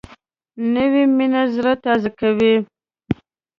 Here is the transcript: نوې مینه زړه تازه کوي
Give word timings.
نوې 0.73 1.03
مینه 1.17 1.43
زړه 1.55 1.73
تازه 1.83 2.09
کوي 2.19 2.55